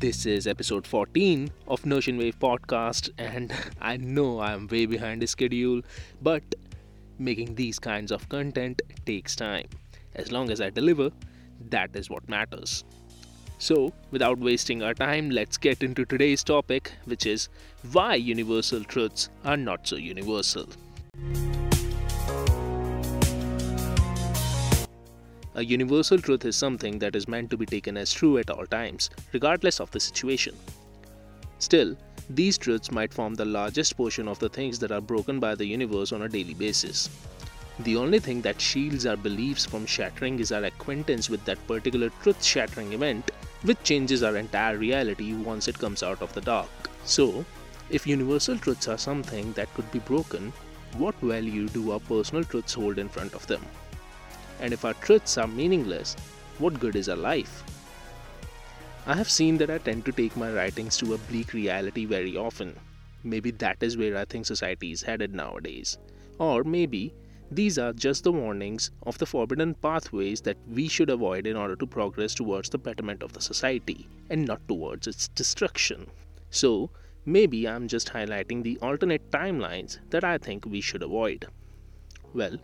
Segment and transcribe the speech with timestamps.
[0.00, 3.52] This is episode 14 of Notion Wave podcast, and
[3.82, 5.82] I know I am way behind the schedule,
[6.22, 6.42] but
[7.18, 9.66] making these kinds of content takes time.
[10.14, 11.10] As long as I deliver,
[11.68, 12.82] that is what matters.
[13.58, 17.50] So, without wasting our time, let's get into today's topic, which is
[17.92, 20.66] why universal truths are not so universal.
[25.56, 28.66] A universal truth is something that is meant to be taken as true at all
[28.66, 30.54] times, regardless of the situation.
[31.58, 31.96] Still,
[32.28, 35.66] these truths might form the largest portion of the things that are broken by the
[35.66, 37.10] universe on a daily basis.
[37.80, 42.10] The only thing that shields our beliefs from shattering is our acquaintance with that particular
[42.22, 46.68] truth shattering event, which changes our entire reality once it comes out of the dark.
[47.04, 47.44] So,
[47.90, 50.52] if universal truths are something that could be broken,
[50.96, 53.66] what value do our personal truths hold in front of them?
[54.60, 56.14] And if our truths are meaningless,
[56.58, 57.64] what good is our life?
[59.06, 62.36] I have seen that I tend to take my writings to a bleak reality very
[62.36, 62.76] often.
[63.24, 65.98] Maybe that is where I think society is headed nowadays.
[66.38, 67.14] Or maybe
[67.50, 71.74] these are just the warnings of the forbidden pathways that we should avoid in order
[71.76, 76.06] to progress towards the betterment of the society and not towards its destruction.
[76.50, 76.90] So,
[77.24, 81.46] maybe I'm just highlighting the alternate timelines that I think we should avoid.
[82.32, 82.58] Well,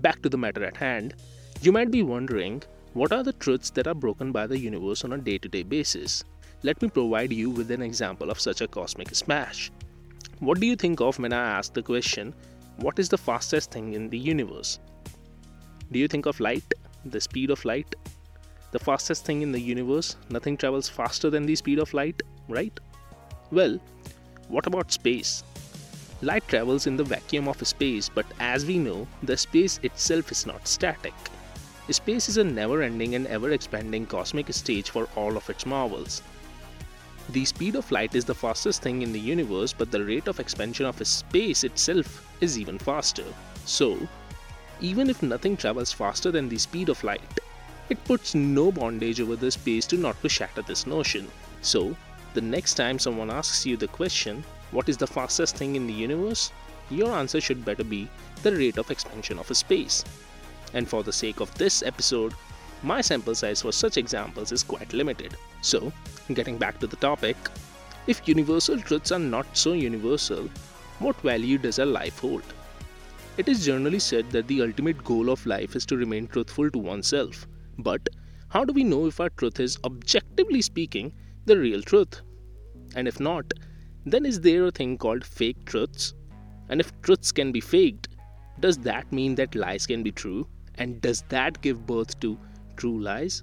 [0.00, 1.14] back to the matter at hand.
[1.60, 5.12] You might be wondering what are the truths that are broken by the universe on
[5.12, 6.22] a day to day basis?
[6.62, 9.72] Let me provide you with an example of such a cosmic smash.
[10.38, 12.32] What do you think of when I ask the question,
[12.76, 14.78] What is the fastest thing in the universe?
[15.90, 17.92] Do you think of light, the speed of light?
[18.70, 22.78] The fastest thing in the universe, nothing travels faster than the speed of light, right?
[23.50, 23.80] Well,
[24.46, 25.42] what about space?
[26.22, 30.46] Light travels in the vacuum of space, but as we know, the space itself is
[30.46, 31.14] not static.
[31.90, 36.20] Space is a never ending and ever expanding cosmic stage for all of its marvels.
[37.30, 40.38] The speed of light is the fastest thing in the universe, but the rate of
[40.38, 43.24] expansion of space itself is even faster.
[43.64, 44.06] So,
[44.82, 47.40] even if nothing travels faster than the speed of light,
[47.88, 51.26] it puts no bondage over the space to not to shatter this notion.
[51.62, 51.96] So,
[52.34, 55.94] the next time someone asks you the question, what is the fastest thing in the
[55.94, 56.52] universe?
[56.90, 58.10] Your answer should better be
[58.42, 60.04] the rate of expansion of a space.
[60.74, 62.34] And for the sake of this episode,
[62.82, 65.36] my sample size for such examples is quite limited.
[65.62, 65.92] So,
[66.34, 67.36] getting back to the topic,
[68.06, 70.48] if universal truths are not so universal,
[70.98, 72.42] what value does a life hold?
[73.36, 76.78] It is generally said that the ultimate goal of life is to remain truthful to
[76.78, 77.46] oneself.
[77.78, 78.08] But
[78.48, 81.12] how do we know if our truth is, objectively speaking,
[81.44, 82.22] the real truth?
[82.96, 83.52] And if not,
[84.06, 86.14] then is there a thing called fake truths?
[86.68, 88.08] And if truths can be faked,
[88.58, 90.48] does that mean that lies can be true?
[90.78, 92.38] And does that give birth to
[92.76, 93.42] true lies?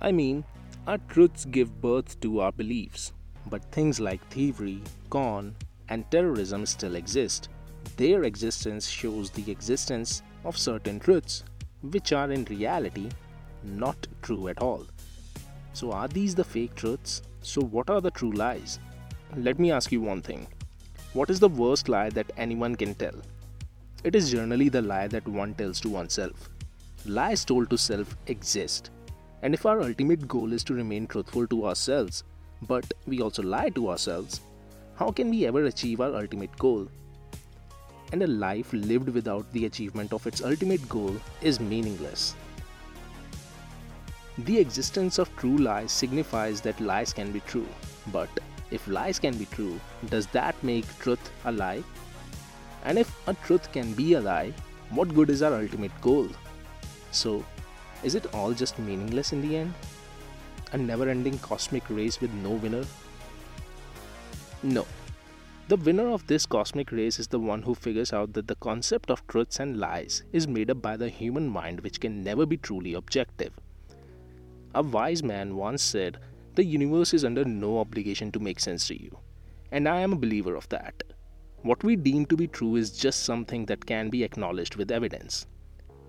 [0.00, 0.44] I mean,
[0.86, 3.12] our truths give birth to our beliefs,
[3.46, 5.54] but things like thievery, con,
[5.88, 7.48] and terrorism still exist.
[7.96, 11.44] Their existence shows the existence of certain truths,
[11.82, 13.08] which are in reality
[13.62, 14.86] not true at all.
[15.72, 17.22] So, are these the fake truths?
[17.42, 18.78] So, what are the true lies?
[19.36, 20.46] Let me ask you one thing
[21.12, 23.14] What is the worst lie that anyone can tell?
[24.04, 26.48] It is generally the lie that one tells to oneself.
[27.04, 28.90] Lies told to self exist.
[29.42, 32.22] And if our ultimate goal is to remain truthful to ourselves,
[32.62, 34.40] but we also lie to ourselves,
[34.94, 36.88] how can we ever achieve our ultimate goal?
[38.12, 42.36] And a life lived without the achievement of its ultimate goal is meaningless.
[44.38, 47.66] The existence of true lies signifies that lies can be true.
[48.12, 48.30] But
[48.70, 51.82] if lies can be true, does that make truth a lie?
[52.84, 54.52] And if a truth can be a lie,
[54.90, 56.28] what good is our ultimate goal?
[57.10, 57.44] So,
[58.02, 59.74] is it all just meaningless in the end?
[60.72, 62.84] A never ending cosmic race with no winner?
[64.62, 64.86] No.
[65.68, 69.10] The winner of this cosmic race is the one who figures out that the concept
[69.10, 72.56] of truths and lies is made up by the human mind, which can never be
[72.56, 73.52] truly objective.
[74.74, 76.18] A wise man once said,
[76.54, 79.18] The universe is under no obligation to make sense to you.
[79.70, 81.02] And I am a believer of that.
[81.62, 85.46] What we deem to be true is just something that can be acknowledged with evidence.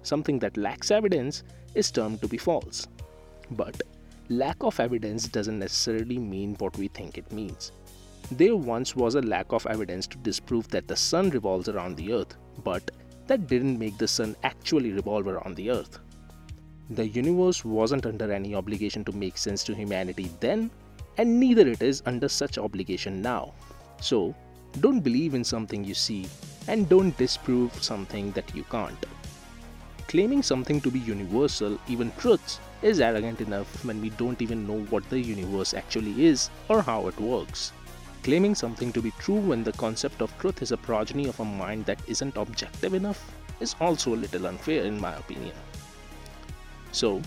[0.04, 1.44] Something that lacks evidence
[1.74, 2.88] is termed to be false.
[3.52, 3.82] But
[4.30, 7.72] lack of evidence doesn't necessarily mean what we think it means.
[8.32, 12.14] There once was a lack of evidence to disprove that the sun revolves around the
[12.14, 12.92] earth, but
[13.26, 15.98] that didn't make the sun actually revolve around the earth.
[16.92, 20.70] The universe wasn't under any obligation to make sense to humanity then,
[21.18, 23.54] and neither it is under such obligation now.
[24.00, 24.36] So,
[24.80, 26.28] don't believe in something you see
[26.68, 29.06] and don't disprove something that you can't.
[30.08, 34.80] Claiming something to be universal, even truths, is arrogant enough when we don't even know
[34.90, 37.74] what the universe actually is or how it works.
[38.24, 41.46] Claiming something to be true when the concept of truth is a progeny of a
[41.46, 43.24] mind that isn't objective enough
[43.60, 45.56] is also a little unfair in my opinion.
[46.92, 47.22] So,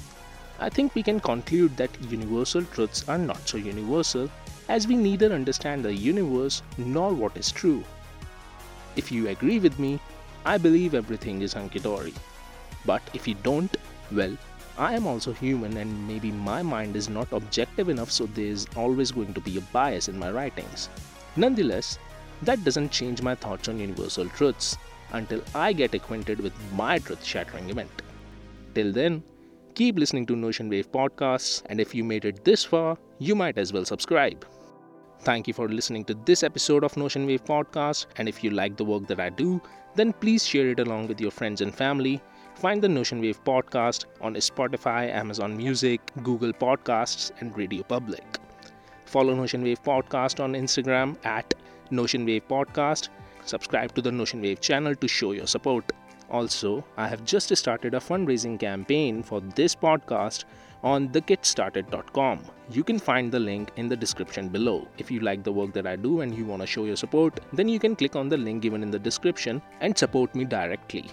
[0.58, 4.30] I think we can conclude that universal truths are not so universal
[4.68, 7.84] as we neither understand the universe nor what is true.
[8.96, 10.00] If you agree with me,
[10.44, 12.14] I believe everything is hunky dory.
[12.84, 13.74] But if you don't,
[14.10, 14.36] well,
[14.78, 19.12] I am also human and maybe my mind is not objective enough, so there's always
[19.12, 20.88] going to be a bias in my writings.
[21.36, 21.98] Nonetheless,
[22.42, 24.76] that doesn't change my thoughts on universal truths
[25.12, 28.02] until I get acquainted with my truth shattering event.
[28.74, 29.22] Till then,
[29.74, 33.58] keep listening to Notion Wave podcasts, and if you made it this far, you might
[33.58, 34.46] as well subscribe.
[35.20, 38.76] Thank you for listening to this episode of Notion Wave podcast, and if you like
[38.76, 39.60] the work that I do,
[39.94, 42.20] then please share it along with your friends and family
[42.54, 48.38] Find the Notion Wave podcast on Spotify, Amazon Music, Google Podcasts, and Radio Public.
[49.06, 51.54] Follow Notion Wave Podcast on Instagram at
[51.90, 53.08] Notion Wave Podcast.
[53.44, 55.90] Subscribe to the Notion Wave channel to show your support.
[56.32, 60.44] Also, I have just started a fundraising campaign for this podcast
[60.82, 62.40] on thegetstarted.com.
[62.70, 64.88] You can find the link in the description below.
[64.96, 67.38] If you like the work that I do and you want to show your support,
[67.52, 71.04] then you can click on the link given in the description and support me directly.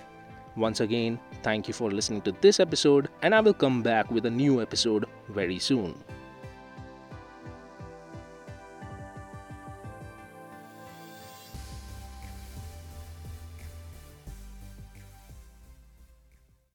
[0.56, 4.26] Once again, thank you for listening to this episode, and I will come back with
[4.26, 5.96] a new episode very soon.